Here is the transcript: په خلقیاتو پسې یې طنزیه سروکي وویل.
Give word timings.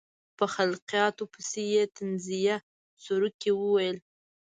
په 0.37 0.45
خلقیاتو 0.55 1.23
پسې 1.33 1.63
یې 1.73 1.83
طنزیه 1.95 2.55
سروکي 3.03 3.51
وویل. 3.55 3.97